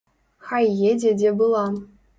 [0.47, 1.65] Хай едзе, дзе была.